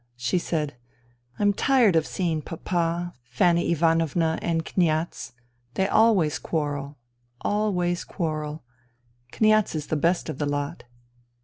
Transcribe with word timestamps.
She 0.15 0.39
said," 0.39 0.73
I*m 1.37 1.53
tired 1.53 1.95
of 1.95 2.07
seeing 2.07 2.41
Papa, 2.41 3.13
Fanny 3.29 3.71
Ivanovna 3.71 4.39
and 4.41 4.65
Kniaz. 4.65 5.33
They 5.75 5.87
always 5.87 6.39
quarrel, 6.39 6.97
always 7.41 8.03
quarrel.... 8.03 8.63
Kniaz 9.31 9.75
is 9.75 9.85
the 9.85 9.95
best 9.95 10.27
of 10.27 10.39
the 10.39 10.47
lot." 10.47 10.85